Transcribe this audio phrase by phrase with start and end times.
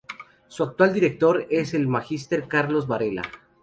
[0.47, 3.21] Su actual director es el magíster Carlos Varela.